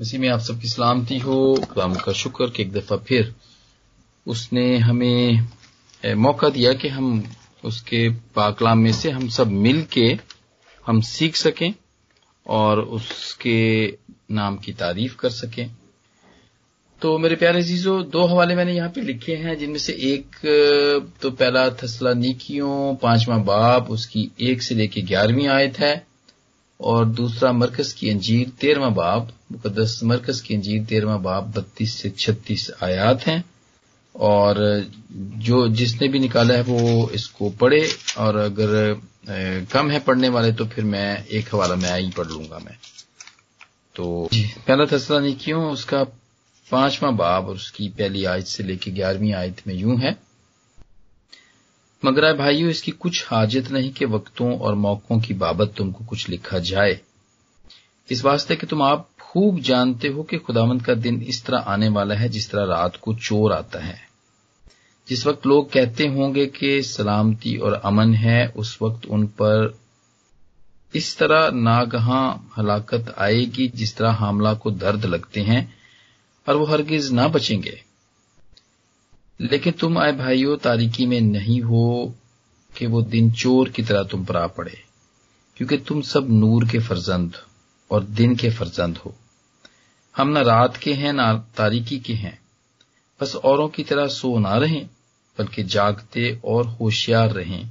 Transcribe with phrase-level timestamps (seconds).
[0.00, 1.36] इसी में आप सबकी सलामती हो
[1.68, 3.34] खुदाम का शुक्र कि एक दफ़ा फिर
[4.26, 5.48] उसने हमें
[6.16, 7.22] मौका दिया कि हम
[7.64, 10.06] उसके पाकलाम में से हम सब मिल के
[10.86, 11.72] हम सीख सकें
[12.46, 13.86] और उसके
[14.30, 15.70] नाम की तारीफ़ कर सकें।
[17.02, 20.36] तो मेरे प्यारे जीजो दो हवाले मैंने यहाँ पे लिखे हैं, जिनमें से एक
[21.22, 25.94] तो पहला थसला नीकियों पांचवा बाप, उसकी एक से लेके ग्यारहवीं आयत है।
[26.80, 32.10] और दूसरा मरकज की अंजीर तेरहवा बाप मुकदस मरकज की अंजीर तेरहवा बाप बत्तीस से
[32.10, 33.44] छत्तीस आयात हैं।
[34.14, 34.56] और
[35.44, 37.86] जो जिसने भी निकाला है वो इसको पढ़े,
[38.18, 39.00] और अगर
[39.72, 42.76] कम है पढ़ने वाले तो फिर मैं एक हवाला मैं ही पढ़ लूँगा मैं।
[43.96, 46.02] तो पहला तस्ला नहीं क्यों, उसका
[46.66, 50.16] पांचवा बाब और उसकी पहली आयत से लेकर ग्यारहवीं आयत में यूँ है।
[52.04, 56.58] मगर भाइयों, इसकी कुछ हाजत नहीं कि वक्तों और मौकों की बाबत तुमको कुछ लिखा
[56.58, 57.00] जाए।
[58.10, 61.88] इस वास्ते कि तुम आप खूब जानते हो कि खुदावंद का दिन इस तरह आने
[61.88, 64.08] वाला है जिस तरह रात को चोर आता है।
[65.08, 69.78] जिस वक्त लोग कहते होंगे कि सलामती और अमन है, उस वक्त उन पर
[70.94, 75.74] इस तरह नागहा हलाकत आएगी जिस तरह हामला को दर्द लगते हैं
[76.48, 77.82] और वो हरगिज ना बचेंगे।
[79.44, 82.14] लेकिन तुम आए भाइयों, तारीकी में नहीं हो
[82.72, 84.78] कि वो दिन चोर की तरह तुम पर आ पड़े,
[85.56, 87.36] क्योंकि तुम सब नूर के फर्जंद
[87.90, 89.14] और दिन के फर्जंद हो।
[90.14, 92.38] हम न रात के हैं, न तारीकी के हैं।
[93.20, 94.86] बस औरों की तरह सो ना रहें,
[95.38, 97.68] बल्कि जागते और होशियार रहें,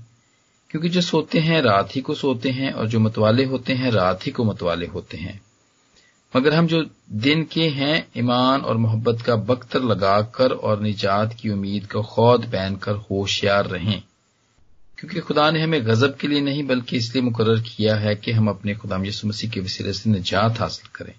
[0.69, 4.25] क्योंकि जो सोते हैं रात ही को सोते हैं और जो मतवाले होते हैं रात
[4.25, 5.41] ही को मतवाले होते हैं।
[6.35, 11.49] मगर हम जो दिन के हैं, ईमान और मोहब्बत का बख्तर लगाकर और निजात की
[11.49, 14.03] उम्मीद का खौद पहनकर होशियार रहें।
[14.97, 18.47] क्योंकि खुदा ने हमें गजब के लिए नहीं, बल्कि इसलिए मुकर किया है कि हम
[18.49, 21.13] अपने खुदाम यसु मसीह के वसीले से निजात हासिल करें।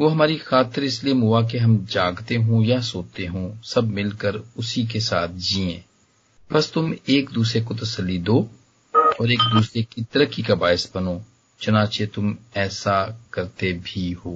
[0.00, 4.86] वो हमारी खातिर इसलिए मुआ कि हम जागते हों या सोते हों, सब मिलकर उसी
[4.86, 5.84] के साथ जिए।
[6.52, 8.50] बस तुम एक दूसरे को तसली दो
[9.20, 11.24] और एक दूसरे की तरक्की का बायस बनो।
[11.62, 12.94] चनाचे तुम ऐसा
[13.32, 14.32] करते भी हो।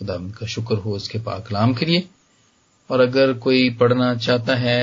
[0.00, 2.08] खुदा का शुक्र हो उसके पाकलाम के लिए।
[2.90, 4.82] और अगर कोई पढ़ना चाहता है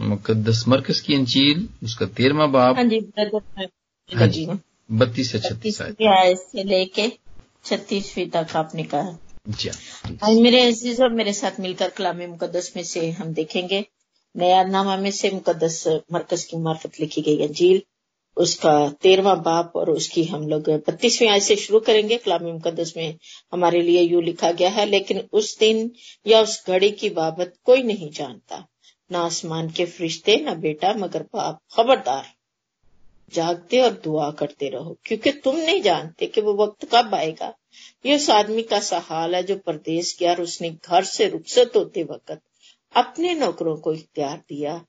[0.00, 4.60] मुकदस मरकज की अंजील उसका तेरहवा बाप हाँ जी हाँ
[4.90, 7.08] बत्तीस से छत्तीस से लेके
[7.64, 9.16] छत्तीसवीं तक आपने कहा।
[9.48, 13.84] जी हाँ। आज मेरे अजीजों मेरे साथ मिलकर कलाम मुकदस में से हम देखेंगे।
[14.34, 17.82] नया नामा में से मुकदस मरकज की मार्फत लिखी गई अंजील।
[18.36, 23.16] उसका तेरवा बाप और उसकी हम लोग बत्तीसवीं आय से शुरू करेंगे। कलाम मुकदस में
[23.52, 25.90] हमारे लिए यू लिखा गया है, लेकिन उस दिन
[26.26, 28.66] या उस घड़ी की बाबत कोई नहीं जानता।
[29.10, 32.24] न आसमान के फरिश्ते, न बेटा, मगर बाप खबरदार।
[33.32, 37.54] जागते और दुआ करते रहो, क्योंकि तुम नहीं जानते कि वो वक्त कब आएगा।
[38.06, 41.72] ये उस आदमी का सा हाल है जो परदेश गया और उसने घर से रुखसत
[41.76, 42.40] होते वक्त
[42.94, 44.84] अपने नौकरों को इख्तियार दिया,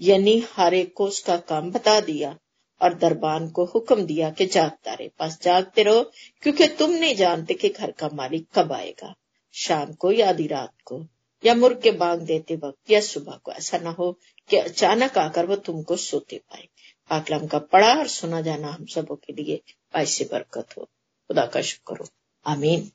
[0.00, 2.36] यानी हर एक को उसका काम बता दिया।
[2.82, 7.54] और दरबान को हुक्म दिया कि जागता रहे पास जागते रहो, क्योंकि तुम नहीं जानते
[7.54, 9.14] कि घर का मालिक कब आएगा।
[9.54, 11.06] शाम को या आधी रात को,
[11.44, 15.46] या मुर्ग के बांग देते वक्त, या सुबह को ऐसा ना हो कि अचानक आकर
[15.46, 16.68] वो तुमको सोते पाए।
[17.10, 19.60] पाकलाम का पढ़ा और सुना जाना हम सबों के लिए
[19.94, 20.84] ऐसे बरकत हो।
[21.28, 22.08] खुदा का शुक्र हो
[22.46, 22.90] आमीन।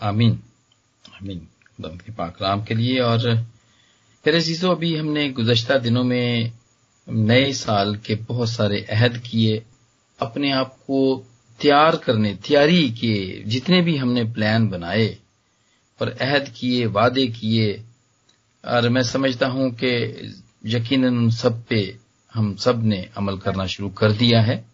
[0.00, 0.42] आमीन।
[1.14, 3.44] आमीन। खुदा के पाकलाम के लिए। और
[4.24, 6.52] फिर चीज़ों अभी हमने गुजश्ता दिनों में
[7.10, 9.62] नए साल के बहुत सारे अहद किए,
[10.20, 11.26] अपने आप को
[11.60, 15.18] तैयार करने, तैयारी किए, जितने भी हमने प्लान बनाए
[16.00, 17.82] और अहद किए, वादे किए,
[18.64, 19.88] और मैं समझता हूँ कि
[20.66, 21.96] यकीन उन सब पे
[22.34, 24.64] हम सबने अमल करना शुरू कर दिया है,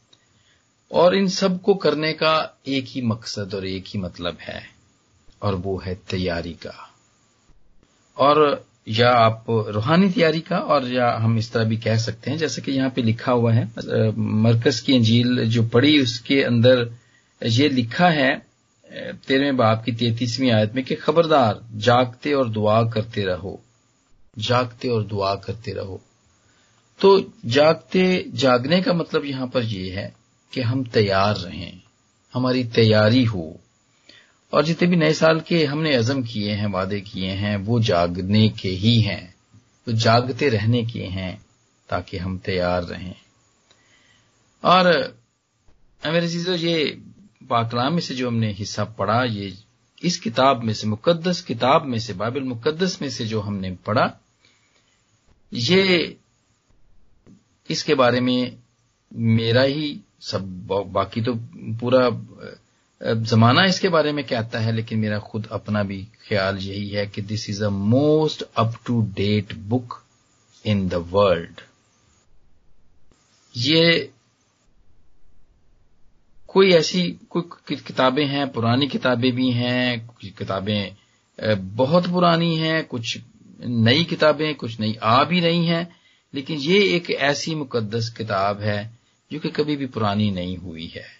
[0.93, 4.71] और इन सबको करने का एक ही मकसद और एक ही मतलब है,
[5.43, 6.95] और वो है तैयारी का।
[8.17, 12.39] और या आप रूहानी तैयारी का और या हम इस तरह भी कह सकते हैं,
[12.39, 13.65] जैसे कि यहाँ पे लिखा हुआ है
[14.17, 16.89] मरकज की अंजील जो पढ़ी उसके अंदर
[17.43, 18.35] ये लिखा है
[18.91, 23.61] तेरहवें बाप की तैतीसवीं आयत में कि खबरदार, जागते और दुआ करते रहो।
[24.39, 26.01] जागते और दुआ करते रहो।
[27.01, 30.13] तो जागते, जागने का मतलब यहाँ पर यह है
[30.53, 31.81] कि हम तैयार रहें,
[32.35, 33.61] हमारी तैयारी हो।
[34.53, 38.49] और जितने भी नए साल के हमने अजम किए हैं, वादे किए हैं, वो जागने
[38.49, 39.35] के ही हैं।
[39.87, 41.45] तो जागते रहने के हैं,
[41.89, 43.15] ताकि हम तैयार रहें।
[44.65, 45.17] और
[46.07, 46.99] मेरे चीज़ों ये
[47.51, 49.55] पाकलाम में से जो हमने हिस्सा पढ़ा, ये
[50.03, 54.21] इस किताब में से, मुकद्दस किताब में से, बाइबल मुकद्दस में से जो हमने पढ़ा,
[55.53, 56.17] ये
[57.71, 58.57] इसके बारे में
[59.15, 61.35] मेरा ही सब बाकी तो
[61.81, 62.09] पूरा
[63.01, 67.23] जमाना इसके बारे में कहता है, लेकिन मेरा खुद अपना भी ख्याल यही है कि
[67.23, 70.03] this is a most up to date book
[70.67, 71.61] in the world
[73.57, 74.13] ये
[76.49, 80.97] कोई ऐसी, कोई किताबें हैं, पुरानी किताबें भी हैं, कुछ किताबें
[81.77, 83.19] बहुत पुरानी हैं, कुछ
[83.61, 85.97] नई किताबें, कुछ नई आ भी रही हैं,
[86.35, 88.99] लेकिन ये एक ऐसी मुकद्दस किताब है
[89.31, 91.16] जो कि कभी भी पुरानी नहीं हुई है।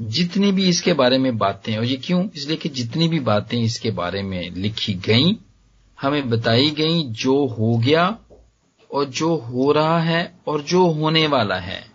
[0.00, 2.28] जितनी भी इसके बारे में बातें, और ये क्यों?
[2.36, 5.36] इसलिए कि जितनी भी बातें इसके बारे में लिखी गई,
[6.00, 8.18] हमें बताई गई जो हो गया,
[8.92, 11.86] और जो हो रहा है, और जो होने वाला है।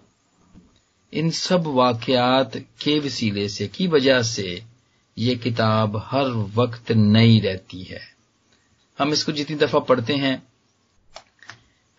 [1.14, 4.64] इन सब वाकयात के वसीले से, की वजह से
[5.18, 8.02] ये किताब हर वक्त नई रहती है।
[9.00, 10.44] हम इसको जितनी दफ़ा पढ़ते हैं,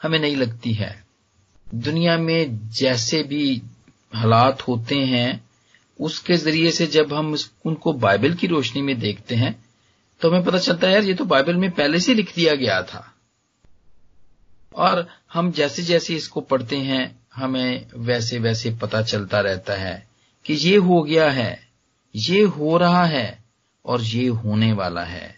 [0.02, 1.04] हमें नहीं लगती है।
[1.74, 3.62] दुनिया में जैसे भी
[4.14, 5.49] हालात होते हैं
[6.00, 7.36] उसके ज़रिए से जब हम
[7.66, 9.64] उनको बाइबल की रोशनी में देखते हैं
[10.20, 12.82] तो हमें पता चलता है, यार, ये तो बाइबल में पहले से लिख दिया गया
[12.82, 13.14] था।
[14.74, 20.08] और हम जैसे जैसे इसको पढ़ते हैं, हमें वैसे वैसे पता चलता रहता है
[20.46, 21.68] कि ये हो गया है,
[22.14, 23.44] ये हो रहा है,
[23.84, 25.34] और ये होने वाला है।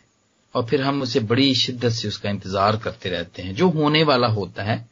[0.54, 4.26] और फिर हम उसे बड़ी शिद्दत से उसका इंतज़ार करते रहते हैं। जो होने वाला
[4.26, 4.88] होता है,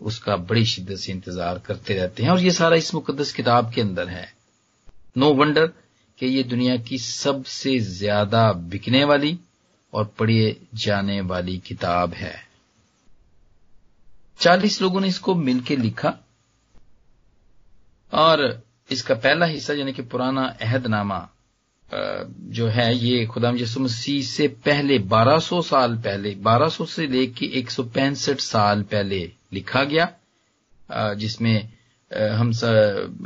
[0.00, 3.80] उसका बड़ी शिद्दत से इंतज़ार करते रहते हैं। और ये सारा इस मुकदस किताब के
[3.80, 4.39] अंदर है।
[5.16, 5.66] नो वंडर
[6.18, 9.38] कि ये दुनिया की सबसे ज़्यादा बिकने वाली
[9.92, 12.34] और पढ़िए जाने वाली किताब है।
[14.40, 16.14] चालीस लोगों ने इसको मिलकर लिखा
[18.12, 21.28] और इसका पहला हिस्सा यानी कि पुराना अहदनामा
[22.50, 27.70] जो है ये खुदाम यसु मसीह से पहले 1200 साल पहले 1200 से लेके एक
[27.70, 29.20] साल पहले
[29.52, 30.08] लिखा गया
[31.14, 31.68] जिसमें
[32.14, 32.48] हम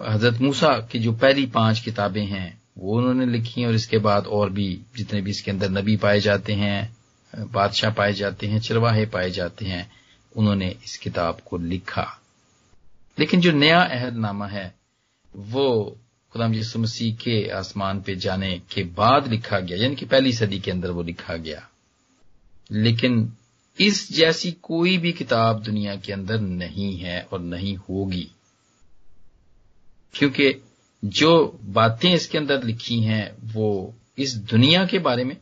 [0.07, 4.51] हज़रत मूसा की जो पहली पाँच किताबें हैं, वो उन्होंने लिखी और इसके बाद और
[4.51, 6.97] भी, जितने भी इसके अंदर नबी पाए जाते हैं
[7.39, 9.93] बादशाह पाए जाते हैं, चरवाहे पाए जाते हैं,
[10.37, 12.21] उन्होंने इस किताब को लिखा।
[13.19, 14.75] लेकिन जो नया अहदनामा है,
[15.37, 15.99] वो
[16.33, 20.59] खुदाम यसु मसीह के आसमान पे जाने के बाद लिखा गया, यानी कि पहली सदी
[20.59, 21.69] के अंदर वो लिखा गया।
[22.73, 23.33] लेकिन
[23.81, 28.31] इस जैसी कोई भी किताब दुनिया के अंदर नहीं है और नहीं होगी।
[30.15, 30.65] क्योंकि
[31.05, 35.37] जो बातें इसके अंदर लिखी हैं, वो इस दुनिया के बारे में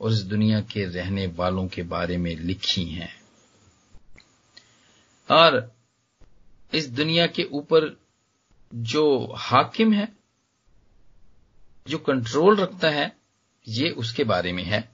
[0.00, 3.22] और इस दुनिया के रहने वालों के बारे में लिखी हैं।
[5.30, 5.74] और
[6.74, 8.00] इस दुनिया के ऊपर
[8.74, 10.08] जो हाकिम है,
[11.88, 13.16] जो कंट्रोल रखता है,
[13.68, 14.92] ये उसके बारे में है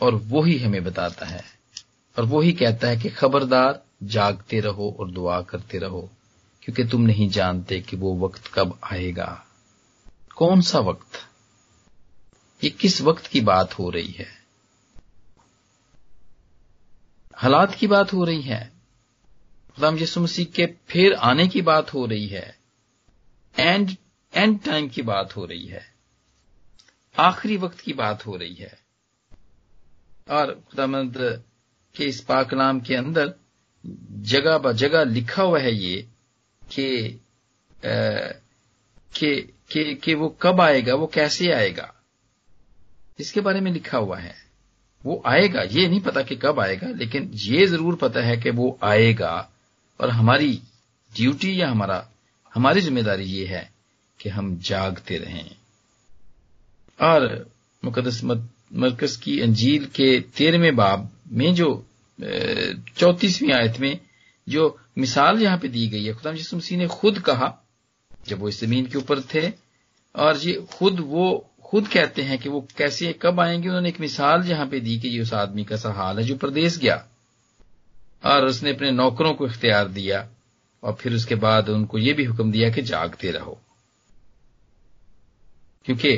[0.00, 1.44] और वो ही हमें बताता है।
[2.18, 6.10] और वो ही कहता है कि खबरदार जागते रहो और दुआ करते रहो।
[6.62, 9.46] क्योंकि तुम नहीं जानते कि वो वक्त कब आएगा।
[10.36, 11.28] कौन सा वक्त?
[12.64, 14.46] ये किस वक्त की बात हो रही है?
[17.36, 18.72] हालात की बात हो रही है।
[19.74, 22.58] खुदाम यसु मसीह के फिर आने की बात हो रही है।
[23.58, 23.96] एंड
[24.34, 25.94] एंड टाइम की बात हो रही है।
[27.18, 28.78] आखिरी वक्त की बात हो रही है।
[30.30, 31.44] और खुदामंद
[31.96, 33.34] के इस पाकलाम के अंदर
[34.12, 36.08] जगह ब जगह लिखा हुआ है ये
[36.66, 37.20] कि
[39.10, 41.92] कि कि वो कब आएगा, वो कैसे आएगा?
[43.20, 44.34] इसके बारे में लिखा हुआ है।
[45.04, 48.78] वो आएगा, ये नहीं पता कि कब आएगा, लेकिन ये ज़रूर पता है कि वो
[48.84, 49.50] आएगा
[50.00, 50.52] और हमारी
[51.12, 52.08] ड्यूटी या हमारा,
[52.54, 53.70] हमारी ज़िम्मेदारी ये है
[54.20, 55.50] कि हम जागते रहें।
[56.98, 57.46] और
[57.82, 61.68] मुकदस मरकज की अंजील के तेरहवें बाब में जो
[62.98, 63.98] चौतीसवीं आयत में
[64.48, 67.66] जो मिसाल यहाँ पे दी गई है खुदा यसु मसीह ने खुद कहा,
[68.26, 69.52] जब वो इस ज़मीन के ऊपर थे,
[70.16, 74.42] और ये खुद वो, खुद कहते हैं कि वो कैसे, कब आएँगे, उन्होंने एक मिसाल
[74.42, 77.08] यहाँ पे दी कि ये उस आदमी का सा हाल है जो प्रदेश गया।
[78.24, 80.28] और उसने अपने नौकरों को इख्तियार दिया,
[80.82, 83.60] और फिर उसके बाद उनको ये भी हुक्म दिया कि जागते रहो।
[85.84, 86.16] क्योंकि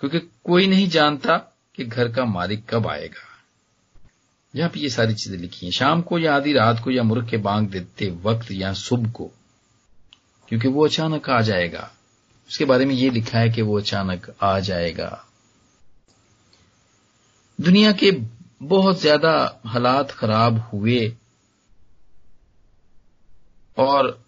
[0.00, 1.36] क्योंकि कोई नहीं जानता
[1.74, 3.27] कि घर का मालिक कब आएगा।
[4.54, 7.28] यहाँ पर ये सारी चीज़ें लिखी हैं। शाम को या आधी रात को या मुर्ग
[7.30, 9.30] के बांग देते वक्त या सुबह को,
[10.48, 11.90] क्योंकि वो अचानक आ जाएगा।
[12.50, 15.24] उसके बारे में ये लिखा है कि वो अचानक आ जाएगा।
[17.58, 18.10] दुनिया के
[18.62, 21.00] बहुत ज़्यादा हालात खराब हुए
[23.76, 24.18] और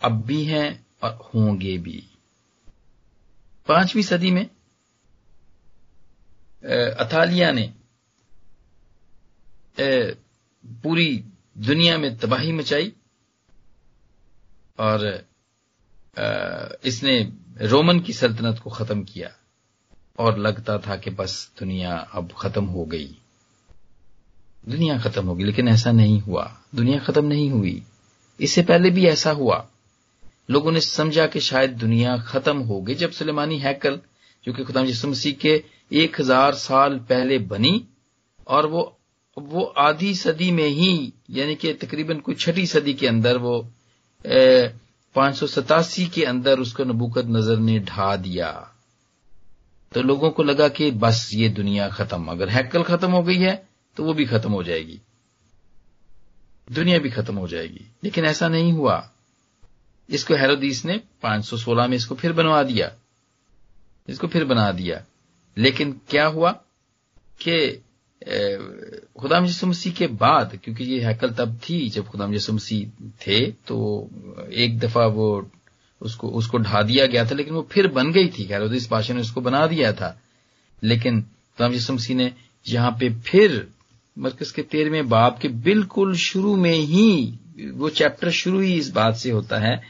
[0.00, 0.68] अब भी हैं
[1.02, 2.02] और होंगे भी।
[3.68, 4.44] पांचवी सदी में
[6.64, 7.72] अथालिया ने
[9.78, 11.24] पूरी
[11.58, 12.92] दुनिया में तबाही मचाई
[14.78, 15.26] और
[16.84, 17.32] इसने
[17.62, 19.30] रोमन की सल्तनत को खत्म किया
[20.18, 23.16] और लगता था कि बस दुनिया अब खत्म हो गई।
[24.68, 27.82] दुनिया खत्म होगी लेकिन ऐसा नहीं हुआ। दुनिया खत्म नहीं हुई।
[28.40, 29.66] इससे पहले भी ऐसा हुआ।
[30.50, 34.00] लोगों ने समझा कि शायद दुनिया खत्म हो गई जब सुलेमानी हैकल,
[34.44, 37.88] जो कि खुदाम यसु मसीह के एक हज़ार साल पहले बनी
[38.48, 38.97] और वो
[39.40, 43.72] वो आधी सदी में ही, यानी कि तकरीबन कोई छठी सदी के अंदर वो
[45.14, 48.74] पाँच सौ सतासी के अंदर उसको नबूकत नज़र ने ढा दिया।
[49.92, 53.68] तो लोगों को लगा कि बस ये दुनिया खत्म, अगर हैकल खत्म हो गई है
[53.96, 55.00] तो वो भी खत्म हो जाएगी।
[56.72, 59.10] दुनिया भी खत्म हो जाएगी। लेकिन ऐसा नहीं हुआ।
[60.10, 62.92] इसको हेरोदीस ने 516 में इसको फिर बनवा दिया।
[64.08, 65.04] इसको फिर बना दिया।
[65.58, 66.50] लेकिन क्या हुआ
[67.40, 67.84] कि
[68.28, 73.40] खुदाम यसु मसीह के बाद, क्योंकि ये हैकल तब थी जब खुदाम यसु मसीह थे
[73.66, 73.78] तो
[74.52, 75.28] एक दफ़ा वो
[76.00, 79.22] उसको उसको ढा दिया गया था, लेकिन वो फिर बन गई थी। हेरोदिस बादशाह ने
[79.22, 80.18] उसको बना दिया था।
[80.82, 82.32] लेकिन खुदाम यसु मसीह ने
[82.66, 83.66] यहाँ पे फिर
[84.16, 87.38] मरकज के तेरहवें बाप के बिल्कुल शुरू में ही
[87.74, 89.80] वो चैप्टर शुरू ही इस बात से होता है।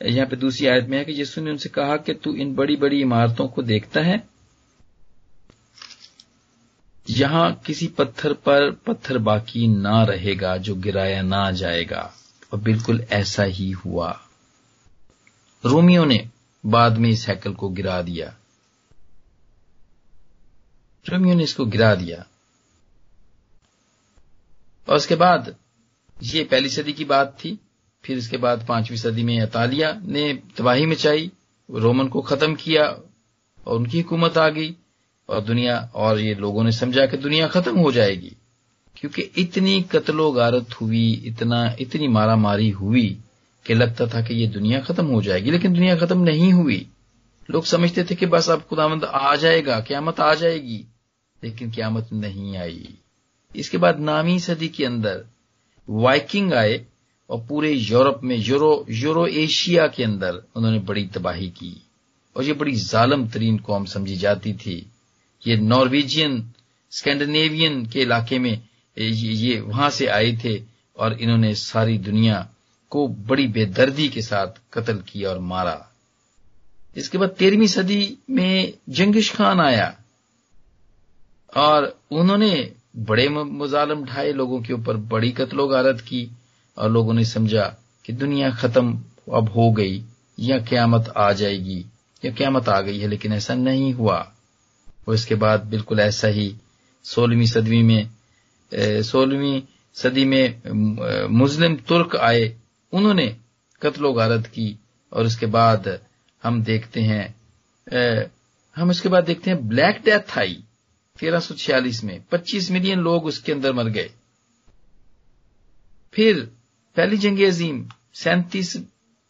[0.00, 2.76] यहाँ पे दूसरी आयत में है कि यीशु ने उनसे कहा कि तू इन बड़ी
[2.76, 4.22] बड़ी इमारतों को देखता है
[7.10, 12.14] यहाँ किसी पत्थर पर पत्थर बाकी ना रहेगा, जो गिराया ना जाएगा।
[12.52, 14.20] और बिल्कुल ऐसा ही हुआ।
[15.64, 16.28] रोमियो ने
[16.66, 18.34] बाद में इस हैकल को गिरा दिया।
[21.08, 22.26] रोमियो ने इसको गिरा दिया।
[24.88, 25.56] और उसके बाद
[26.22, 27.58] ये पहली सदी की बात थी,
[28.04, 31.32] फिर इसके बाद पांचवी सदी में अतालिया ने तबाही मचाई,
[31.70, 32.84] रोमन को खत्म किया,
[33.66, 34.76] और उनकी हुकूमत आ गई।
[35.28, 38.32] और दुनिया, और ये लोगों ने समझा कि दुनिया खत्म हो जाएगी।
[38.96, 43.18] क्योंकि इतनी कत्लो गारत हुई, इतना, इतनी मारा मारी हुई
[43.66, 46.88] कि लगता था कि ये दुनिया खत्म हो जाएगी, लेकिन दुनिया खत्म नहीं हुई।
[47.50, 50.84] लोग समझते थे कि बस अब खुदामंद आ जाएगा, क्यामत आ जाएगी,
[51.44, 52.88] लेकिन क्यामत नहीं आई।
[53.56, 55.24] इसके बाद नामी सदी के अंदर
[55.90, 56.86] वाइकिंग आए,
[57.30, 61.82] और पूरे यूरोप में, यूरो यूरो एशिया के अंदर उन्होंने बड़ी तबाही की।
[62.36, 64.92] और ये बड़ी जालम तरीन कौम समझी जाती थी।
[65.46, 66.42] ये नॉर्वेजियन,
[66.92, 68.60] स्कैंडिनेवियन के इलाके में
[68.96, 70.60] ये वहाँ से आए थे
[70.96, 72.48] और इन्होंने सारी दुनिया
[72.92, 75.84] को बड़ी बेदर्दी के साथ कत्ल किया और मारा।
[76.96, 79.94] इसके बाद तेरहवीं सदी में जंगिश खान आया
[81.56, 86.28] और उन्होंने बड़े मुजालम ढाए लोगों के ऊपर बड़ी कत्लो गारत की
[86.76, 87.66] और लोगों ने समझा
[88.04, 89.02] कि दुनिया खत्म
[89.34, 90.02] अब हो गई
[90.38, 91.84] या क्यामत आ जाएगी
[92.24, 94.18] या क्यामत आ गई है, लेकिन ऐसा नहीं हुआ।
[95.08, 96.54] और इसके बाद बिल्कुल ऐसा ही
[97.04, 98.10] सोलहवीं सदी में
[99.02, 99.62] सोलहवीं
[99.96, 102.56] सदी में मुस्लिम तुर्क आए,
[102.92, 103.26] उन्होंने
[103.82, 104.76] कत्लो गारत की
[105.12, 105.98] और उसके बाद
[106.42, 107.24] हम देखते हैं
[108.76, 110.62] हम इसके बाद देखते हैं ब्लैक डेथ आई
[111.16, 114.10] तेरह सौ छियालीस में 25 मिलियन लोग उसके अंदर मर गए।
[116.14, 116.40] फिर
[116.96, 118.76] पहली जंग अजीम, सैंतीस,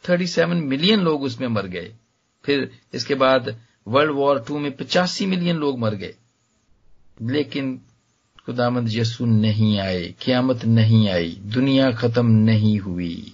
[0.04, 1.92] थर्टी सेवन मिलियन लोग उसमें मर गए।
[2.44, 3.48] फिर इसके बाद
[3.88, 6.14] वर्ल्ड वॉर टू में पचासी मिलियन लोग मर गए।
[7.22, 7.80] लेकिन
[8.46, 13.32] खुदामंद यसु नहीं आए, क्यामत नहीं आई, दुनिया खत्म नहीं हुई।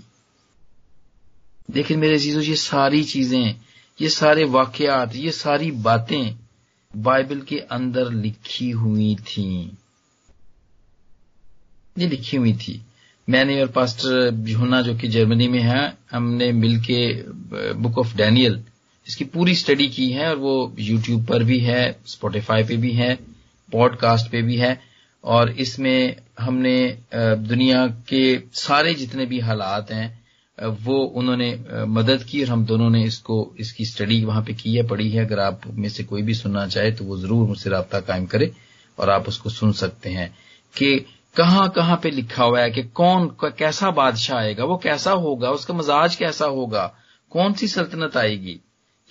[1.75, 3.55] लेकिन मेरे चीज़ों ये सारी चीज़ें,
[4.01, 6.35] ये सारे वाकयात, ये सारी बातें
[6.97, 9.79] बाइबल के अंदर लिखी हुई थी।
[11.99, 12.83] ये लिखी हुई थी।
[13.29, 17.23] मैंने और पास्टर यूना जो कि जर्मनी में है, हमने मिलके
[17.73, 18.65] बुक ऑफ़ डैनियल
[19.07, 23.15] इसकी पूरी स्टडी की है और वो यूट्यूब पर भी है स्पॉटिफाई पे भी है
[23.73, 24.79] पॉडकास्ट पे भी है
[25.25, 26.77] और इसमें हमने
[27.15, 30.23] दुनिया के सारे जितने भी हालात हैं
[30.85, 31.49] वो उन्होंने
[31.89, 35.25] मदद की और हम दोनों ने इसको, इसकी स्टडी वहाँ पे की है, पढ़ी है।
[35.27, 38.51] अगर आप में से कोई भी सुनना चाहे तो वो ज़रूर मुझसे रबता कायम करे
[38.99, 40.29] और आप उसको सुन सकते हैं
[40.75, 40.95] कि
[41.37, 45.75] कहाँ कहाँ पे लिखा हुआ है कि कौन कैसा बादशाह आएगा, वो कैसा होगा, उसका
[45.75, 46.87] मजाज कैसा होगा,
[47.33, 48.61] कौन सी सल्तनत आएगी।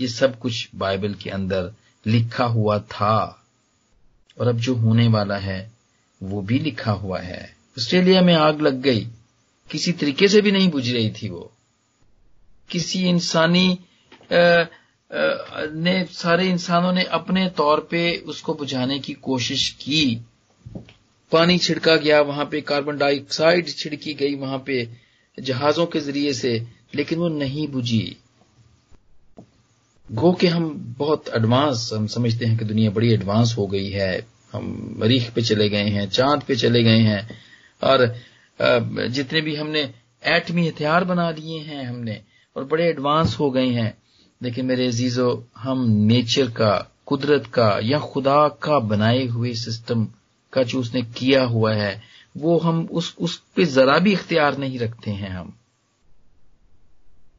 [0.02, 1.74] ये सब कुछ बाइबल के अंदर
[2.08, 3.46] लिखा हुआ था।
[4.40, 5.72] और अब जो होने वाला है,
[6.24, 9.08] वो भी लिखा हुआ है। ऑस्ट्रेलिया में आग लग गई।
[9.72, 11.52] किसी तरीके से भी नहीं बुझ रही थी वो।
[12.70, 13.80] किसी इंसानी
[15.76, 20.22] ने, सारे इंसानों ने अपने तौर पे उसको बुझाने की कोशिश की।
[21.32, 24.90] पानी छिड़का गया वहाँ पे, कार्बन डाइऑक्साइड छिड़की गई वहाँ पे
[25.40, 28.18] जहाजों के ज़रिए से, लेकिन वो नहीं बुझी।
[30.12, 34.28] गो के हम बहुत एडवांस हम समझते हैं कि दुनिया बड़ी एडवांस हो गई है।
[34.54, 37.30] हम मरीख पे चले गए हैं, चाँद पे चले गए हैं।
[37.84, 38.16] और
[39.08, 39.94] जितने भी हमने
[40.26, 42.22] एटमी हथियार बना लिए हैं हमने,
[42.58, 43.98] और बड़े एडवांस हो गए हैं।
[44.42, 50.08] लेकिन मेरे अजीजों, हम नेचर का, कुदरत का, या खुदा का बनाए हुए सिस्टम
[50.54, 52.02] का जो उसने किया हुआ है,
[52.38, 55.58] वो हम उस उस पे जरा भी इख्तियार नहीं रखते हैं हम।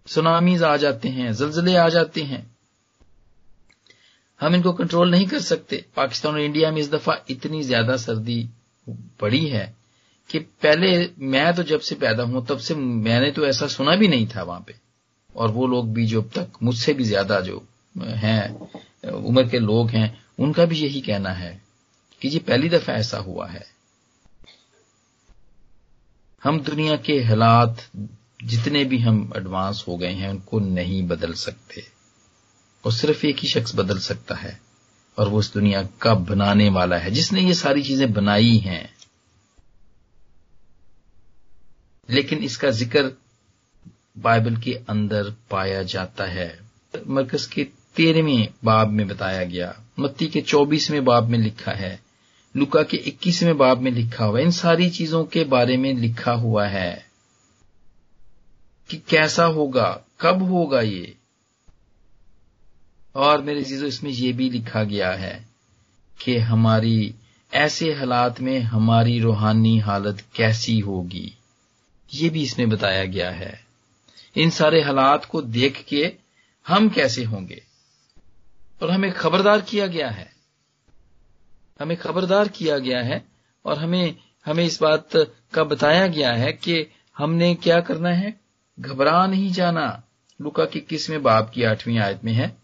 [0.07, 2.54] सुनामीज आ जाते हैं, जलजले आ जाते हैं।
[4.45, 8.49] हम इनको कंट्रोल नहीं कर सकते। पाकिस्तान और इंडिया में इस दफ़ा इतनी ज़्यादा सर्दी
[9.21, 9.75] पड़ी है
[10.31, 10.89] कि पहले
[11.21, 14.43] मैं तो जब से पैदा हूँ, तब से मैंने तो ऐसा सुना भी नहीं था
[14.43, 14.75] वहाँ पे।
[15.35, 18.69] और वो लोग भी जो अब तक मुझसे भी ज़्यादा जो हैं,
[19.05, 21.61] उम्र के लोग हैं, उनका भी यही कहना है
[22.23, 23.65] कि ये पहली दफ़ा ऐसा हुआ है।
[26.43, 27.85] हम दुनिया के हालात
[28.45, 31.94] जितने भी हम एडवांस हो गए हैं, उनको नहीं बदल सकते।
[32.85, 34.61] और सिर्फ़ एक ही शख्स बदल सकता है,
[35.19, 38.89] और वो इस दुनिया का बनाने वाला है, जिसने ये सारी चीज़ें बनाई हैं।
[42.09, 43.13] लेकिन इसका ज़िक्र
[44.19, 46.49] बाइबल के अंदर पाया जाता है।
[47.09, 47.65] मरकज के
[47.97, 51.99] तेरहवें बाब में बताया गया, मत्ती के चौबीसवें बाब में लिखा है,
[52.55, 56.67] लुका के इक्कीसवें बाब में लिखा हुआ इन सारी चीज़ों के बारे में लिखा हुआ
[56.67, 57.05] है
[58.91, 59.89] कि कैसा होगा,
[60.21, 61.15] कब होगा ये
[63.17, 65.47] और मेरे चीज़ों इसमें यह भी लिखा गया है
[66.23, 67.15] कि हमारी
[67.55, 71.39] ऐसे हालात में हमारी रूहानी हालत कैसी होगी।
[72.15, 73.65] ये भी इसमें बताया गया है।
[74.37, 76.13] इन सारे हालात को देख के
[76.69, 77.63] हम कैसे होंगे?
[78.83, 80.33] और हमें खबरदार किया गया है।
[81.81, 83.25] हमें खबरदार किया गया है
[83.65, 84.17] और हमें
[84.47, 85.09] हमें इस बात
[85.55, 86.87] का बताया गया है कि
[87.19, 88.41] हमने क्या करना है?
[88.81, 90.03] घबरा नहीं जाना।
[90.43, 92.64] लुका की किसवें बाप की आठवीं आयत में है?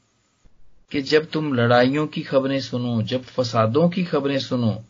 [0.90, 4.84] कि जब तुम लड़ाइयों की खबरें सुनो, जब फसादों की खबरें सुनो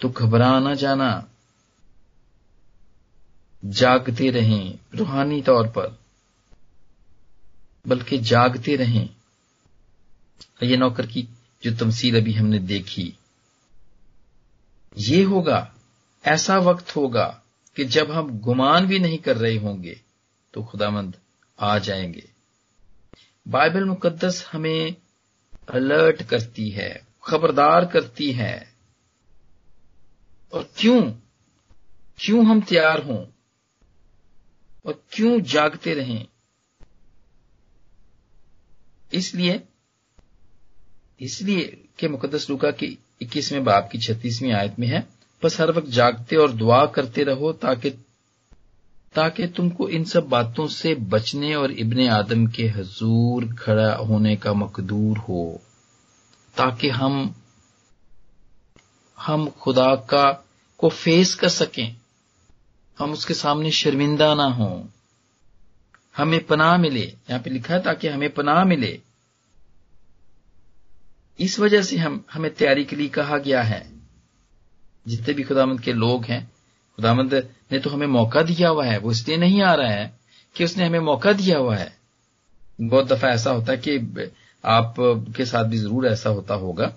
[0.00, 1.28] तो घबरा ना जाना।
[3.64, 5.98] जागते रहें, रूहानी तौर पर।
[7.88, 9.10] बल्कि जागते रहें।
[10.62, 11.28] ये नौकर की
[11.62, 13.14] जो तमसील अभी हमने देखी,
[14.98, 15.74] ये होगा,
[16.24, 17.42] ऐसा वक्त होगा
[17.76, 20.00] कि जब हम गुमान भी नहीं कर रहे होंगे
[20.54, 21.14] तो खुदामंद
[21.60, 22.30] आ जाएँगे।
[23.48, 24.94] बाइबल मुकद्दस हमें
[25.68, 28.74] अलर्ट करती है, खबरदार करती है।
[30.52, 31.12] और क्यों?
[32.18, 33.26] क्यों हम तैयार हों?
[34.86, 36.26] और क्यों जागते रहें?
[39.12, 39.62] इसलिए
[41.20, 45.08] इसलिए कि मुकदस लुका की इक्कीसवें बाप की छत्तीसवीं आयत में है,
[45.44, 48.05] बस हर वक्त जागते और दुआ करते रहो ताकि
[49.16, 54.52] ताकि तुमको इन सब बातों से बचने और इब्ने आदम के हजूर खड़ा होने का
[54.52, 55.60] मकदूर हो,
[56.56, 57.34] ताकि हम
[59.18, 60.44] हम खुदा का,
[60.78, 61.96] को फेस कर सकें।
[62.98, 64.88] हम उसके सामने शर्मिंदा ना हो।
[66.16, 69.00] हमें पनाह मिले। यहाँ पे लिखा है ताकि हमें पनाह मिले।
[71.40, 73.92] इस वजह से हम, हमें तैयारी के लिए कहा गया है।
[75.08, 76.55] जितने भी खुदामंद के लोग हैं
[76.98, 77.34] खुदामंद
[77.72, 80.12] ने तो हमें मौका दिया हुआ है, वो इसलिए नहीं आ रहा है
[80.56, 81.92] कि उसने हमें मौका दिया हुआ है।
[82.80, 84.30] बहुत दफ़ा ऐसा होता है कि
[84.64, 84.94] आप
[85.36, 86.92] के साथ भी ज़रूर ऐसा होता होगा।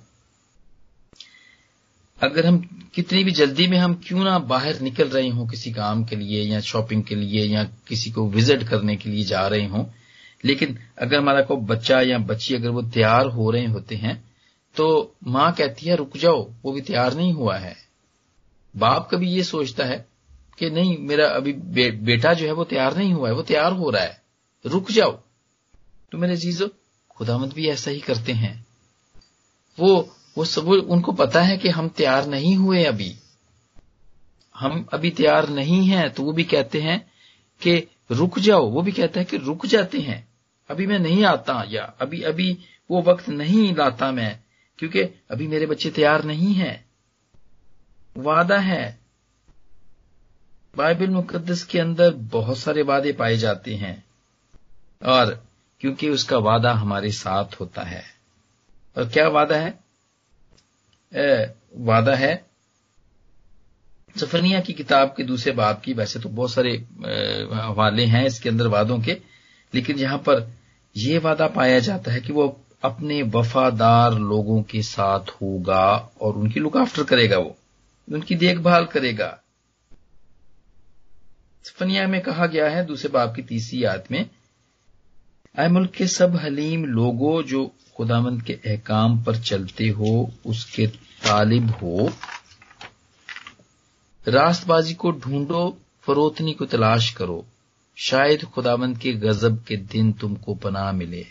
[2.17, 2.57] अगर हम
[2.93, 6.41] कितनी भी जल्दी में हम क्यों ना बाहर निकल रहे हों किसी काम के लिए
[6.43, 9.85] या शॉपिंग के लिए या किसी को विज़िट करने के लिए जा रहे हों,
[10.43, 14.15] लेकिन अगर हमारा कोई बच्चा या बच्ची अगर वो तैयार हो रहे होते हैं
[14.75, 17.75] तो माँ कहती है, रुक जाओ, वो भी तैयार नहीं हुआ है।
[18.77, 20.07] बाप कभी ये सोचता है
[20.59, 23.71] कि नहीं मेरा अभी बे, बेटा जो है वो तैयार नहीं हुआ है वो तैयार
[23.71, 24.21] हो रहा है।
[24.65, 25.11] रुक जाओ।
[26.11, 26.67] तो मेरे चीज़ों
[27.09, 28.67] खुदामद भी ऐसा ही करते हैं।
[29.79, 33.15] वो वो सब उनको पता है कि हम तैयार नहीं हुए अभी।
[34.55, 37.11] हम अभी तैयार नहीं हैं तो वो भी कहते हैं
[37.61, 40.27] कि रुक जाओ। वो भी कहता है कि रुक जाते हैं।
[40.69, 42.57] अभी मैं नहीं आता या अभी अभी
[42.91, 44.43] वो वक्त नहीं लाता मैं
[44.79, 46.88] क्योंकि अभी मेरे बच्चे तैयार नहीं हैं।
[48.19, 48.97] वादा है।
[50.73, 54.03] बाइबल मुकद्दस के अंदर बहुत सारे वादे पाए जाते हैं
[55.05, 55.31] और
[55.81, 58.03] क्योंकि उसका वादा हमारे साथ होता है।
[58.97, 59.79] और क्या वादा है?
[61.13, 62.45] ए, वादा है
[64.15, 66.71] सफनिया की किताब के दूसरे बाब की। वैसे तो बहुत सारे
[67.53, 69.17] हवाले हैं इसके अंदर वादों के
[69.73, 70.47] लेकिन यहाँ पर
[70.95, 72.47] यह वादा पाया जाता है कि वो
[72.83, 75.85] अपने वफादार लोगों के साथ होगा
[76.21, 77.55] और उनकी लुक आफ्टर करेगा वो।
[78.11, 79.41] उनकी देखभाल करेगा।
[81.63, 84.29] सफनिया में कहा गया है, दूसरे बाब की तीसरी याद में
[85.59, 90.87] आए मुल्क के सब हलीम लोगों, जो खुदामंद के अहकाम पर चलते हो, उसके
[91.23, 92.11] तालिब हो,
[94.27, 97.45] रास्तबाजी को ढूंढो, फरोतनी को तलाश करो।
[97.97, 101.25] शायद खुदामंद के गजब के दिन तुमको पनाह मिले।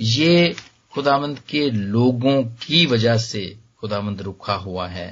[0.00, 0.56] ये
[0.92, 5.10] खुदावंद के लोगों की वजह से खुदावंद रुखा हुआ है।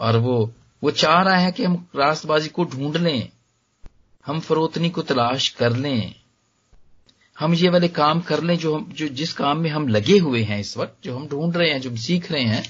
[0.00, 3.28] और वो वो चाह रहा है कि हम रास्तबाजी को ढूंढ लें,
[4.26, 6.14] हम फरोतनी को तलाश कर लें,
[7.36, 10.42] हम ये वाले काम कर लें जो हम, जो जिस काम में हम लगे हुए
[10.42, 12.64] हैं इस वक्त, जो हम ढूंढ रहे हैं, जो हम सीख रहे हैं,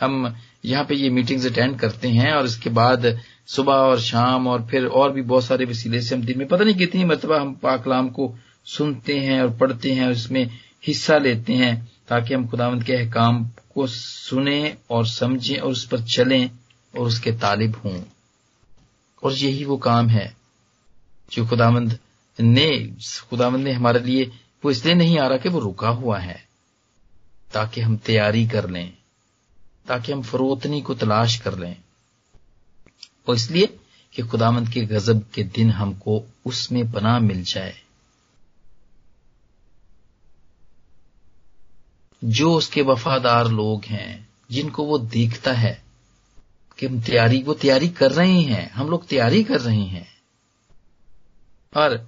[0.00, 3.06] हम यहाँ पे ये मीटिंग्स अटेंड करते हैं और इसके बाद
[3.46, 6.64] सुबह और शाम और फिर और भी बहुत सारे वसीले से हम दिन में, पता
[6.64, 8.34] नहीं कितनी मरतबा हम पाकलाम को
[8.66, 10.44] सुनते हैं और पढ़ते हैं और इसमें
[10.86, 11.74] हिस्सा लेते हैं
[12.08, 16.50] ताकि हम खुदावंद के अहकाम को सुने और समझें और उस पर चलें
[16.98, 18.02] और उसके तालिब हों।
[19.22, 20.36] और यही वो काम है
[21.32, 21.98] जो खुदावंद
[22.40, 22.96] ने
[23.30, 24.32] खुदावंद ने हमारे लिए,
[24.64, 26.46] वो इसलिए नहीं आ रहा कि वो रुका हुआ है,
[27.52, 28.96] ताकि हम तैयारी कर लें,
[29.86, 31.76] ताकि हम फरोतनी को तलाश कर लें।
[33.28, 33.76] और इसलिए
[34.12, 37.80] कि खुदामंद के गजब के दिन हमको उसमें बना मिल जाए।
[42.22, 45.80] जो उसके वफादार लोग हैं, जिनको वो देखता है
[46.78, 50.06] कि हम तैयारी, वो तैयारी कर रहे हैं, हम लोग तैयारी कर रहे हैं।
[51.72, 52.06] और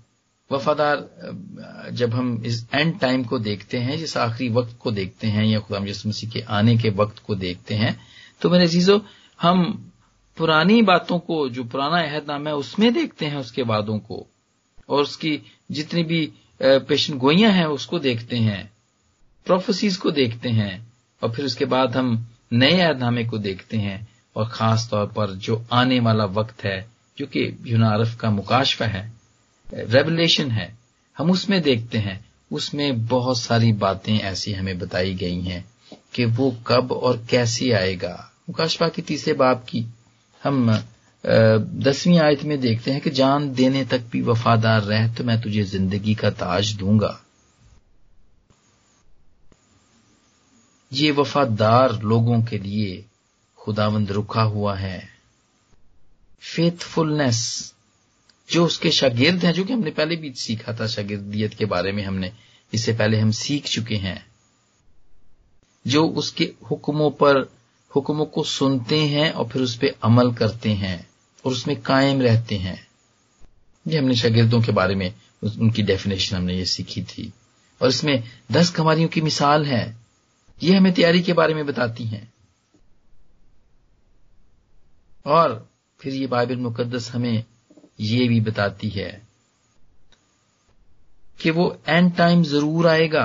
[0.50, 5.44] वफादार, जब हम इस एंड टाइम को देखते हैं, जिस आखिरी वक्त को देखते हैं,
[5.44, 7.98] या खुदाम मसीह के आने के वक्त को देखते हैं
[8.40, 8.98] तो मेरे चीज़ों
[9.40, 9.90] हम
[10.37, 14.27] पुरानी बातों को, जो पुराना अहदनामा है, उसमें देखते हैं उसके वादों को,
[14.88, 18.73] और उसकी जितनी भी पेशन गोइयाँ हैं, उसको देखते हैं।
[19.46, 20.87] प्रोफेसीज को देखते हैं
[21.22, 25.64] और फिर उसके बाद हम नए अहदनामे को देखते हैं और खास तौर पर जो
[25.72, 26.87] आने वाला वक्त है,
[27.18, 29.12] जो कि यूनारफ का मुकाशफा है
[29.66, 30.72] रेवलेशन है,
[31.16, 35.64] हम उसमें देखते हैं। उसमें बहुत सारी बातें ऐसी हमें बताई गई हैं
[36.14, 39.85] कि वो कब और कैसे आएगा। मुकाशफा की तीसरे बाप की
[40.42, 40.70] हम
[41.24, 45.62] दसवीं आयत में देखते हैं कि जान देने तक भी वफादार रह तो मैं तुझे
[45.64, 47.18] ज़िंदगी का ताज दूँगा।
[50.94, 53.04] ये वफादार लोगों के लिए
[53.57, 55.09] खुदावंद रुका हुआ है।
[56.40, 57.74] फेथफुलनेस
[58.50, 62.02] जो उसके शागिर्द हैं, जो कि हमने पहले भी सीखा था शागिर्दियत के बारे में
[62.02, 62.33] हमने,
[62.74, 64.26] इससे पहले हम सीख चुके हैं।
[65.87, 67.52] जो उसके हुक्मों पर,
[67.96, 71.09] हुक्मों को सुनते हैं और फिर उस पर अमल करते हैं
[71.44, 72.87] और उसमें कायम रहते हैं।
[73.88, 77.33] ये हमने शागिर्दों के बारे में उनकी डेफिनेशन हमने ये सीखी थी।
[77.83, 80.04] और इसमें दस कमारियों की मिसाल है।
[80.59, 82.33] ये हमें तैयारी के बारे में बताती हैं।
[85.27, 85.55] और
[86.01, 87.45] फिर ये बाइबल मुकद्दस हमें
[88.01, 89.11] ये भी बताती है
[91.40, 93.25] कि वो एंड टाइम ज़रूर आएगा,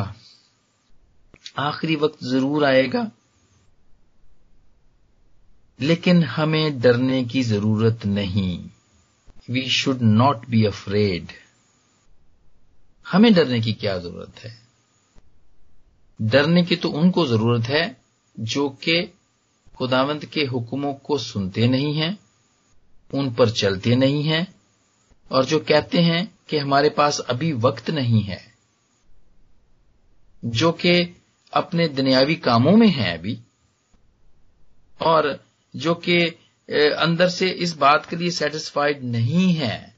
[1.60, 3.10] आखिरी वक्त ज़रूर आएगा,
[5.80, 8.60] लेकिन हमें डरने की ज़रूरत नहीं।
[9.50, 11.32] We should not be afraid
[13.06, 14.69] हमें डरने की क्या ज़रूरत है?
[16.22, 17.98] डरने की तो उनको ज़रूरत है,
[18.40, 19.14] जो कि
[19.78, 22.18] खुदावंत के हुक्मों को सुनते नहीं हैं,
[23.14, 24.56] उन पर चलते नहीं हैं,
[25.32, 28.54] और जो कहते हैं कि हमारे पास अभी वक्त नहीं है,
[30.46, 31.16] जो कि
[31.54, 33.40] अपने दुनियावी कामों में है अभी,
[35.02, 36.20] और जो कि
[36.74, 39.96] अंदर से इस बात के लिए सेटिस्फाइड नहीं है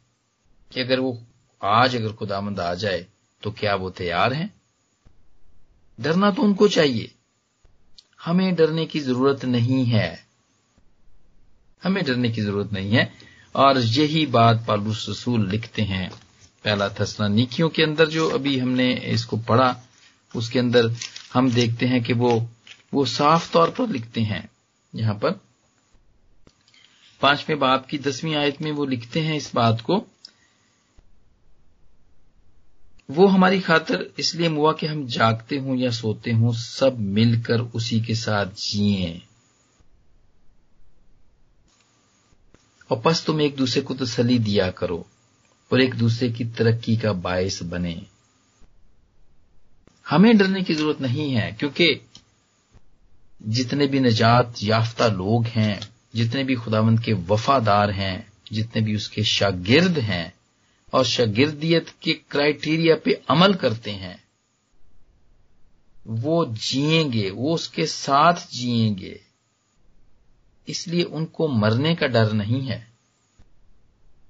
[0.71, 1.17] कि अगर वो
[1.63, 3.05] आज अगर खुदामंद आ जाए
[3.43, 4.60] तो क्या वो तैयार हैं?
[6.01, 7.11] डरना तो उनको चाहिए।
[8.25, 10.25] हमें डरने की ज़रूरत नहीं है।
[11.83, 16.11] हमें डरने की ज़रूरत नहीं है। और यही बात पालूस रसूल लिखते हैं
[16.63, 19.81] पहला थसला नीकियों के अंदर जो अभी हमने इसको पढ़ा,
[20.35, 20.91] उसके अंदर
[21.33, 22.49] हम देखते हैं कि वो
[22.93, 24.49] वो साफ़ तौर पर लिखते हैं।
[24.95, 25.31] यहाँ पर
[27.21, 30.05] पाँचवें बाप की दसवीं आयत में वो लिखते हैं इस बात को।
[33.11, 38.01] वो हमारी खातर इसलिए मुआ कि हम जागते हों या सोते हों, सब मिलकर उसी
[38.01, 39.21] के साथ जिए।
[42.89, 45.07] और बस तुम एक दूसरे को तसली दिया करो
[45.73, 48.05] और एक दूसरे की तरक्की का बायस बने।
[50.09, 52.01] हमें डरने की ज़रूरत नहीं है, क्योंकि
[53.43, 55.79] जितने भी निजात याफ्ता लोग हैं,
[56.15, 60.40] जितने भी खुदावंद के वफादार हैं, जितने भी उसके शागिर्द हैं
[60.93, 64.23] और शागिर्दियत के क्राइटेरिया पे अमल करते हैं,
[66.07, 69.21] वो जिएँगे, वो उसके साथ जिएँगे।
[70.67, 72.91] इसलिए उनको मरने का डर नहीं है।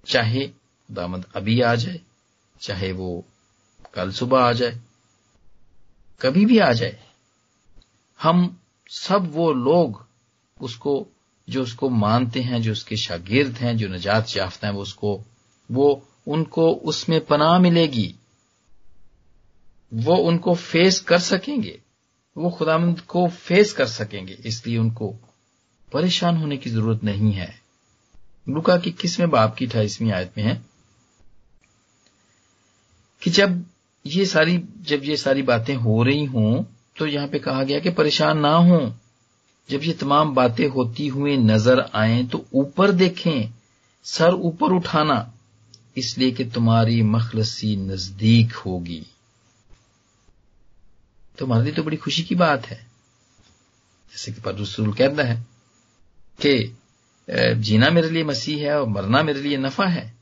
[0.07, 0.49] चाहे
[0.91, 1.99] दामद अभी आ जाए,
[2.61, 3.25] चाहे वो
[3.93, 4.79] कल सुबह आ जाए,
[6.21, 6.99] कभी भी आ जाए,
[8.21, 10.07] हम सब वो लोग,
[10.61, 11.07] उसको,
[11.49, 15.25] जो उसको मानते हैं, जो उसके शागिर्द हैं, जो नजात याफ्ता हैं, वो उसको,
[15.71, 18.13] वो उनको उसमें पनाह मिलेगी,
[19.91, 21.79] वो उनको फेस कर सकेंगे,
[22.35, 25.09] वो खुदामंद को फेस कर सकेंगे, इसलिए उनको
[25.91, 27.53] परेशान होने की ज़रूरत नहीं है।
[28.47, 30.61] लुका की किसवें बाप की अठाईसवीं आयत में है?
[33.21, 33.63] कि जब
[34.05, 36.63] ये सारी, जब ये सारी बातें हो रही हों
[36.97, 38.79] तो यहाँ पे कहा गया कि परेशान ना हो।
[39.69, 43.53] जब ये तमाम बातें होती हुई नज़र आए तो ऊपर देखें,
[44.05, 45.15] सर ऊपर उठाना।
[45.97, 49.05] इसलिए कि तुम्हारी मखलसी नज़दीक होगी।
[51.37, 52.77] तुम्हारे लिए तो बड़ी खुशी की बात है।
[54.11, 55.45] जैसे कि पर रसूल कहता है
[56.45, 56.77] कि
[57.55, 60.13] जीना मेरे लिए मसीह है और मरना मेरे लिए नफा है।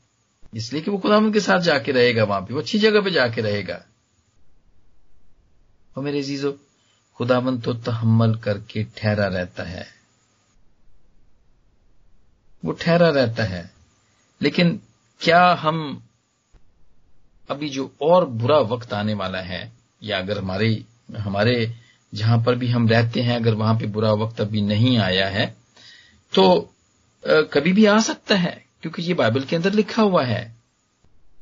[0.54, 3.40] इसलिए कि वो खुदाम के साथ जाके रहेगा वहाँ पे, वो अच्छी जगह पे जाके
[3.40, 3.84] रहेगा।
[5.96, 6.58] और मेरे जीजो
[7.16, 9.86] खुदावन तो तहमल करके ठहरा रहता है।
[12.64, 13.70] वो ठहरा रहता है।
[14.42, 14.80] लेकिन
[15.20, 15.80] क्या हम
[17.50, 19.70] अभी जो और बुरा वक्त आने वाला है,
[20.02, 20.68] या अगर हमारे
[21.18, 21.72] हमारे
[22.12, 25.46] जहाँ पर भी हम रहते हैं, अगर वहाँ पे बुरा वक्त अभी नहीं आया है
[26.32, 26.72] तो
[27.24, 30.42] कभी भी आ सकता है, क्योंकि ये बाइबल के अंदर लिखा हुआ है।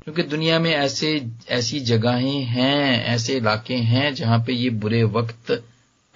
[0.05, 5.63] क्योंकि दुनिया में ऐसे, ऐसी जगहें हैं, ऐसे इलाके हैं जहाँ पे ये बुरे वक्त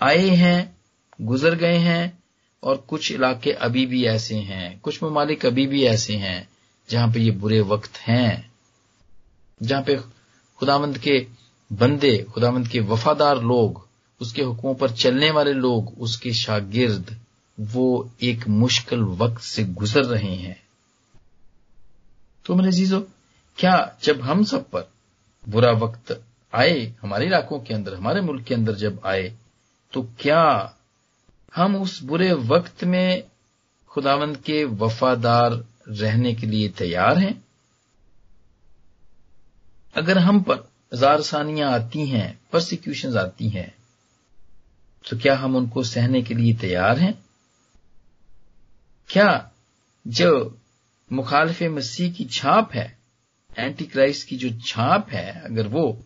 [0.01, 0.77] आए हैं,
[1.20, 2.18] गुजर गए हैं,
[2.62, 6.48] और कुछ इलाके अभी भी ऐसे हैं, कुछ ममालिक अभी भी ऐसे हैं।
[6.92, 8.50] जहाँ पे ये बुरे वक्त हैं,
[9.62, 9.96] जहाँ पे
[10.59, 11.18] खुदावंद के
[11.70, 13.87] बंदे खुदावंद के वफादार लोग,
[14.20, 17.16] उसके हुक्मों पर चलने वाले लोग, उसके शागिर्द,
[17.59, 20.61] वो एक मुश्किल वक्त से गुजर रहे हैं।
[22.46, 23.00] तो मेरे जीजो
[23.59, 24.88] क्या जब हम सब पर
[25.48, 26.20] बुरा वक्त
[26.52, 29.33] आए, हमारे इलाकों के अंदर, हमारे मुल्क के अंदर जब आए
[29.92, 30.74] तो क्या
[31.57, 33.24] हम उस बुरे वक्त में
[33.90, 37.45] खुदावंद के वफादार रहने के लिए तैयार हैं?
[39.95, 43.75] अगर हम पर जारसानियाँ आती हैं प्रोसिक्यूशन आती हैं
[45.11, 47.25] तो क्या हम उनको सहने के लिए तैयार हैं?
[49.09, 49.51] क्या
[50.07, 50.59] जो
[51.12, 52.99] मुखालफ मसीह की छाप है
[53.59, 56.05] एंटी क्राइस्ट की जो छाप है, अगर वो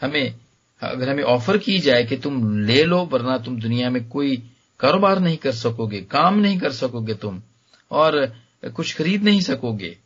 [0.00, 0.34] हमें,
[0.80, 4.36] अगर हमें ऑफ़र की जाए कि तुम ले लो, वरना तुम दुनिया में कोई
[4.80, 7.42] कारोबार नहीं कर सकोगे, काम नहीं कर सकोगे तुम,
[7.90, 8.36] और
[8.70, 9.96] कुछ खरीद नहीं सकोगे,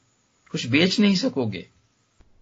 [0.51, 1.68] कुछ बेच नहीं सकोगे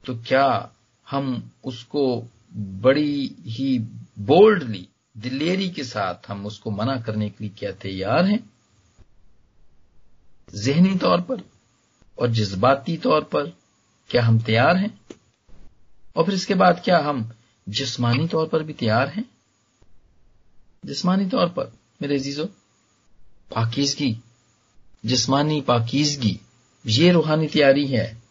[0.05, 0.73] तो क्या
[1.07, 2.27] हम उसको
[2.57, 3.79] बड़ी ही
[4.19, 8.51] बोल्डली दिलेरी के साथ हम उसको मना करने के लिए क्या तैयार हैं?
[10.55, 11.43] जहनी तौर पर
[12.19, 13.53] और जज्बाती तौर पर
[14.11, 15.01] क्या हम तैयार हैं?
[16.17, 17.31] और फिर इसके बाद क्या हम
[17.69, 19.25] जिस्मानी तौर पर भी तैयार हैं?
[20.85, 22.47] जिस्मानी तौर पर, मेरे अजीजों
[23.55, 24.13] पाकिजगी
[25.07, 26.41] जिस्मानी पाकिजगी,
[26.87, 28.23] ये रूहानी तैयारी है।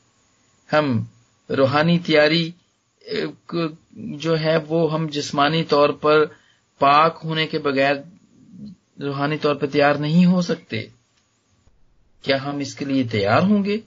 [0.72, 1.10] हम
[1.52, 2.54] रूहानी तैयारी
[3.98, 6.26] जो है वो हम जिस्मानी तौर पर
[6.82, 8.04] पाक होने के बगैर
[9.02, 10.92] रूहानी तौर पर तैयार नहीं हो सकते।
[12.24, 13.78] क्या हम इसके लिए तैयार होंगे?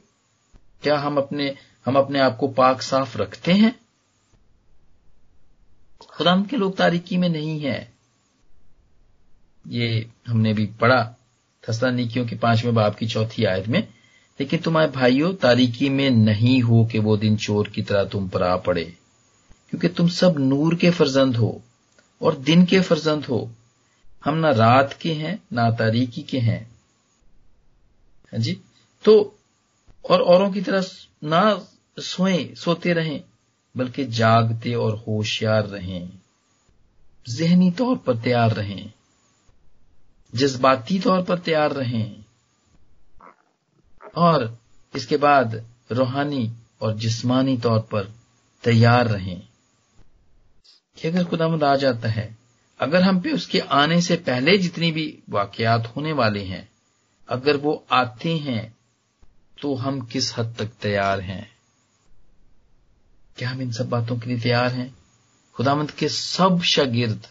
[0.83, 1.55] क्या हम अपने
[1.87, 3.81] हम अपने आप को पाक साफ़ रखते हैं?
[6.11, 7.93] खुदाम के लोग तारीकी में नहीं है।
[9.69, 11.15] ये हमने भी पढ़ा।
[11.71, 13.89] थसलानिकियों के पाँचवें बाब की चौथी आयत में,
[14.41, 18.43] लेकिन तुम्हारे भाइयों तारीकी में नहीं हो कि वो दिन चोर की तरह तुम पर
[18.43, 18.85] आ पड़े।
[19.71, 21.63] क्योंकि तुम सब नूर के फर्जंद हो
[22.23, 23.51] और दिन के फर्जंद हो।
[24.25, 26.71] हम ना रात के हैं, ना तारीकी के हैं।
[28.25, 28.61] हाँ जी?
[29.05, 29.39] तो
[30.11, 30.85] और औरों की तरह
[31.25, 33.21] ना सोए, सोते रहें,
[33.77, 36.09] बल्कि जागते और होशियार रहें।
[37.29, 38.93] जहनी तौर पर तैयार रहें।
[40.35, 42.25] जज्बाती तौर पर तैयार रहें।
[44.17, 44.59] और
[44.97, 48.13] इसके बाद रूहानी और जिस्मानी तौर पर
[48.63, 49.49] तैयार रहें।
[51.01, 52.39] कि अगर खुदामद आ जाता है,
[52.81, 56.69] अगर हम पे उसके आने से पहले जितनी भी वाकयात होने वाले हैं,
[57.29, 58.77] अगर वो आते हैं
[59.63, 61.51] तो हम किस हद तक तैयार हैं?
[63.37, 64.95] क्या हम इन सब बातों के लिए तैयार हैं?
[65.55, 67.27] खुदामंद के सब शागिर्द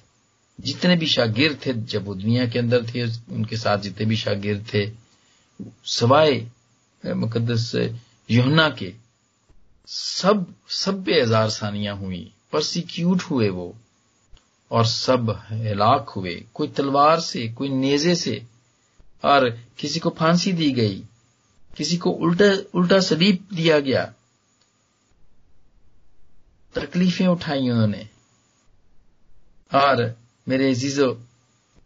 [0.59, 4.67] जितने भी शागिर्द थे, जब वो दुनिया के अंदर थे, उनके साथ जितने भी शागिर्द
[4.73, 4.91] थे
[5.85, 6.51] सवाए
[7.05, 7.75] मुकदस
[8.31, 8.93] योहना के,
[9.87, 13.75] सब सब बेजार सानियाँ हुई। परसिक्यूट हुए वो,
[14.71, 18.45] और सब हिलाक हुए। कोई तलवार से, कोई नेजे से,
[19.23, 21.03] और किसी को फांसी दी गई,
[21.77, 24.13] किसी को उल्टा उल्टा सलीब दिया गया।
[26.75, 28.09] तकलीफें उठाई उन्होंने।
[29.73, 30.18] और
[30.49, 31.07] मेरे अजीजो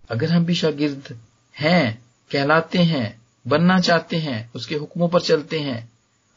[0.09, 1.19] अगर हम भी शागिर्द
[1.59, 5.91] हैं कहलाते हैं बनना चाहते हैं उसके हुक्मों पर चलते हैं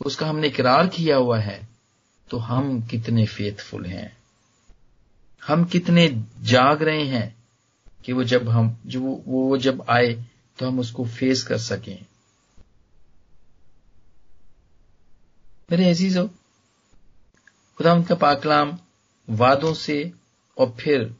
[0.06, 1.68] उसका हमने इकरार किया हुआ है
[2.30, 4.16] तो हम कितने फेथफुल हैं।
[5.46, 7.36] हम कितने जाग रहे हैं
[8.04, 10.12] कि वो जब हम जो वो, वो जब आए
[10.58, 12.04] तो हम उसको फेस कर सकें।
[15.70, 16.26] मेरे अजीजो
[17.78, 18.78] खुदा उनका पाकलाम
[19.28, 20.12] वादों से
[20.58, 21.14] और फिर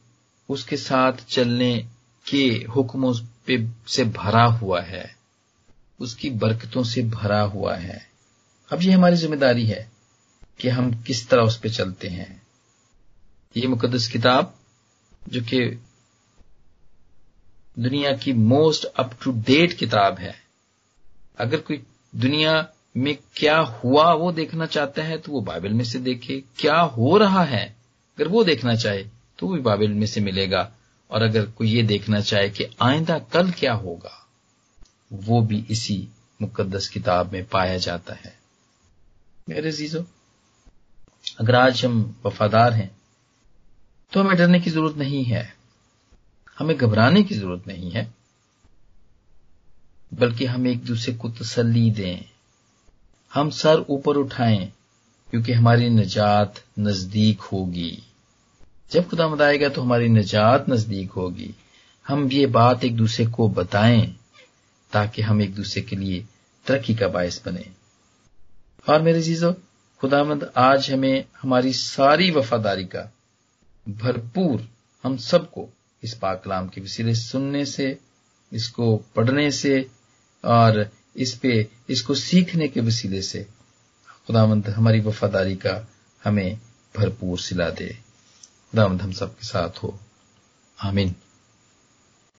[0.49, 1.87] उसके साथ चलने
[2.25, 3.13] के हुक्मों
[3.47, 5.15] पे, से भरा हुआ है।
[5.99, 8.01] उसकी बरकतों से भरा हुआ है।
[8.71, 9.91] अब ये हमारी ज़िम्मेदारी है
[10.59, 12.41] कि हम किस तरह उस पर चलते हैं।
[13.57, 14.53] ये मुकदस किताब,
[15.29, 15.59] जो कि
[17.79, 20.35] दुनिया की मोस्ट अप टू डेट किताब है।
[21.37, 21.83] अगर कोई
[22.15, 26.79] दुनिया में क्या हुआ वो देखना चाहता है तो वो बाइबल में से देखे। क्या
[26.79, 27.65] हो रहा है?
[28.17, 29.03] अगर वो देखना चाहे
[29.39, 30.71] तो भी बाइबल में से मिलेगा।
[31.09, 34.13] और अगर कोई ये देखना चाहे कि आइंदा कल क्या होगा,
[35.13, 36.07] वो भी इसी
[36.39, 38.35] मुकद्दस किताब में पाया जाता है।
[39.49, 40.05] मेरे जीजो
[41.39, 42.89] अगर आज हम वफादार हैं
[44.11, 45.53] तो हमें डरने की ज़रूरत नहीं है।
[46.57, 48.07] हमें घबराने की ज़रूरत नहीं है,
[50.11, 52.25] बल्कि हम एक दूसरे को तसल्ली दें।
[53.31, 54.71] हम सर ऊपर उठाएँ,
[55.29, 58.03] क्योंकि हमारी निजात नज़दीक होगी।
[58.91, 61.53] जब खुदा आएगा तो हमारी निजात नज़दीक होगी।
[62.07, 64.15] हम ये बात एक दूसरे को बताएँ,
[64.91, 66.25] ताकि हम एक दूसरे के लिए
[66.65, 67.65] तरक्की का बायस बने।
[68.89, 69.53] और मेरे चीज़ों
[70.01, 73.11] खुदामंद आज हमें हमारी सारी वफादारी का
[73.89, 74.67] भरपूर
[75.03, 75.69] हम सबको
[76.03, 77.97] इस पाकलाम के वसीले सुनने से,
[78.53, 79.89] इसको पढ़ने से,
[80.45, 83.47] और इस पे, इसको सीखने के वसीले से,
[84.27, 85.87] खुदामंद हमारी वफादारी का
[86.23, 86.59] हमें
[86.97, 88.06] भरपूर सिला दे।
[88.71, 89.99] खुदामंद धम सबके साथ हो।
[90.83, 91.15] आमीन।